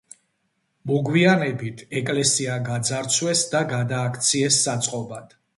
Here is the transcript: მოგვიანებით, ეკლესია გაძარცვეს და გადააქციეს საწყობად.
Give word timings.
მოგვიანებით, 0.91 1.83
ეკლესია 2.01 2.57
გაძარცვეს 2.71 3.47
და 3.55 3.65
გადააქციეს 3.77 4.63
საწყობად. 4.69 5.41